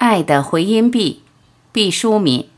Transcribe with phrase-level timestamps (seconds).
[0.00, 1.20] 爱的回音壁，
[1.72, 2.48] 毕淑敏。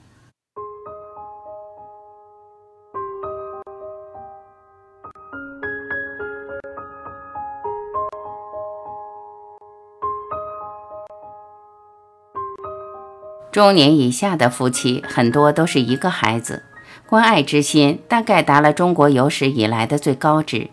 [13.50, 16.62] 中年以下的夫妻很多都是一个孩子，
[17.08, 20.70] 关爱之心大概达了中国有史以来的最高值。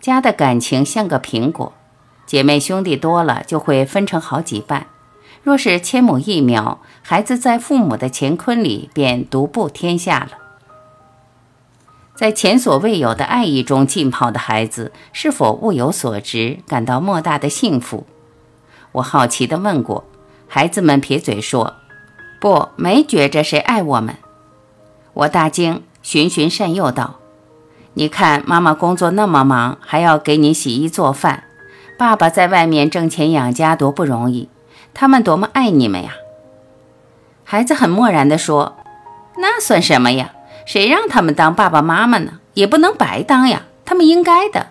[0.00, 1.72] 家的感情像个苹果，
[2.24, 4.93] 姐妹兄弟多了就会分成好几半。
[5.44, 10.38] 若是千亩一苗，孩子在父母的乾坤里便独步天下了。
[12.14, 18.06] 在前所未有的爱意中浸泡的孩子，是否物有所值，感到莫大的幸福？
[18.92, 20.04] 我好奇地问过，
[20.48, 21.74] 孩子们撇嘴说。
[22.40, 24.16] 不，没觉着谁爱我们。
[25.12, 27.16] 我大惊，循循善诱道
[27.94, 31.44] ：“你看，妈妈工作那么忙，还要给你洗衣做饭；
[31.98, 34.48] 爸爸在外面挣钱养家，多不容易。
[34.94, 36.12] 他们多么爱你们呀！”
[37.44, 38.76] 孩子很漠然地说
[39.36, 40.32] ：“那算什么呀？
[40.64, 42.38] 谁让他们当爸爸妈妈呢？
[42.54, 44.68] 也不能白当呀，他们应该的。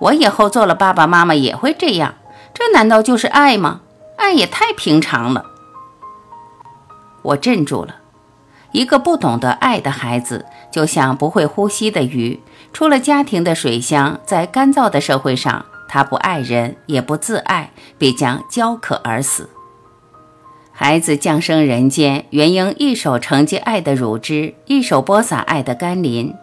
[0.00, 2.14] 我以后做了爸爸妈妈也会这样。
[2.52, 3.82] 这难道就是爱吗？
[4.16, 5.44] 爱也太平常了。”
[7.22, 7.96] 我镇住了，
[8.72, 12.40] 一个不懂得爱的孩子，就像不会呼吸的鱼，
[12.72, 19.48] 出了家庭的水箱，在干燥的社会上，他不爱人，也不自爱，必将焦渴而死。
[20.70, 26.34] 孩子降生人间，原应一手承接爱的乳汁，一手播撒爱的甘霖。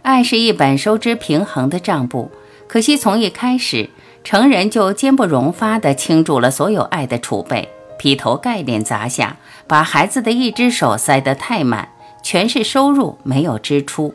[0.00, 2.30] 爱是一本收支平衡的账簿，
[2.66, 3.90] 可惜从一开始，
[4.24, 7.68] 成人就坚不容发地倾注了所有爱的储备。
[7.98, 11.90] 劈头盖脸砸下，把孩子的一只手塞得太满，
[12.22, 14.14] 全是收入，没有支出。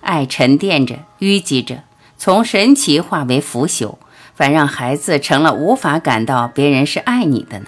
[0.00, 1.84] 爱沉淀着，淤积着，
[2.18, 3.94] 从神奇化为腐朽，
[4.34, 7.66] 反让孩子成了无法感到别人是爱你的呢。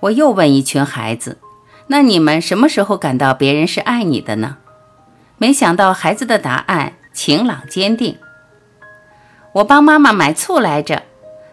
[0.00, 1.38] 我又问一群孩子
[1.88, 4.56] ：“那你们什么时候感到别人是爱你的呢？”
[5.38, 8.18] 没想到孩子的答案晴朗坚定
[9.52, 11.02] ：“我帮妈妈买醋来着，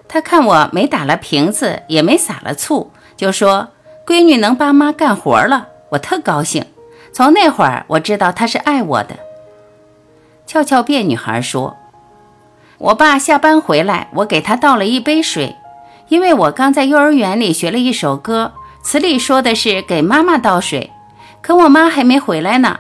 [0.07, 3.69] 她看我没打了瓶子，也没撒了醋。”就说
[4.05, 6.65] 闺女能帮妈干活了，我特高兴。
[7.11, 9.17] 从那会儿我知道她是爱我的。
[10.45, 11.75] 俏俏辫女孩说
[12.79, 15.55] ：“我爸下班回来，我给他倒了一杯水，
[16.09, 20.91] 因为我刚在幼儿园里学了一首歌，词里说的是给妈妈倒水，
[21.41, 22.79] 可我妈还没回来呢，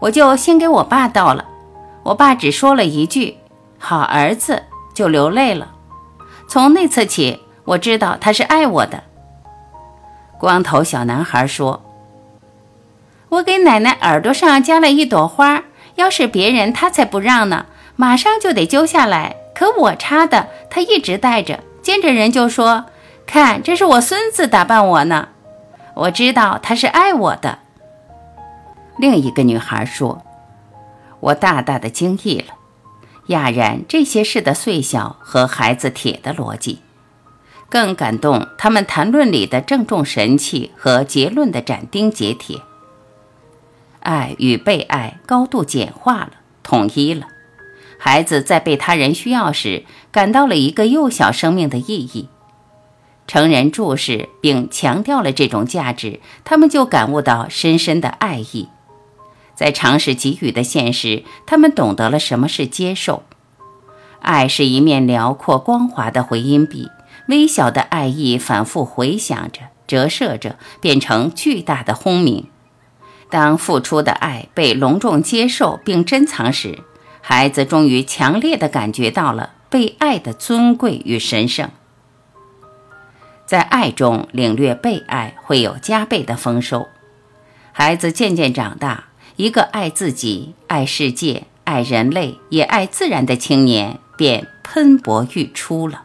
[0.00, 1.46] 我就先给我爸倒了。
[2.02, 3.38] 我爸只说了一句
[3.78, 5.72] ‘好儿子’，就流泪了。
[6.46, 9.02] 从那次起，我知道他是爱我的。”
[10.38, 11.82] 光头小男孩说
[13.30, 15.64] ：“我给奶奶耳朵上加了一朵花，
[15.96, 17.66] 要是别人他才不让呢，
[18.00, 19.34] 马上就得揪下来。
[19.56, 22.84] 可我插的，他一直戴着，见着人就说
[23.26, 25.30] ：‘看，这是我孙子打扮我呢。’
[25.94, 27.58] 我知道他是爱我的。”
[28.98, 30.22] 另一个女孩说
[31.18, 32.54] ：“我大大的惊异了，
[33.26, 36.78] 哑然这些事的碎小和孩子铁的逻辑。”
[37.68, 42.62] 更感动他们谈论里的郑重神气和结论的斩钉截铁。
[44.00, 46.30] 爱与被爱高度简化了，
[46.62, 47.26] 统一了。
[47.98, 52.28] 孩子在被他人需要时，感到了一个幼小生命的意义。
[53.26, 58.68] 成人注视并强调了这种价值，他们就感悟到深深的爱意。
[59.54, 63.24] 在尝试给予的现实，他们懂得了什么是接受。
[64.20, 66.88] 爱是一面辽阔光滑的回音壁。
[67.26, 72.46] 微小的爱意反复回响着，折射着，变成巨大的轰鸣。
[73.28, 76.78] 当付出的爱被隆重接受并珍藏时，
[77.20, 81.70] 孩子终于强烈的感觉到了被爱的尊贵与神圣。
[83.46, 86.88] 在爱中领略被爱，会有加倍的丰收。
[87.72, 89.04] 孩子渐渐长大，
[89.36, 96.02] 一个爱自己、爱世界、爱人类也爱自然的青年便喷薄欲出了。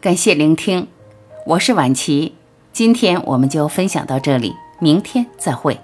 [0.00, 0.86] 感谢聆听，
[1.44, 2.34] 我是婉琪，
[2.72, 5.78] 今天我们就分享到这里，明天再会。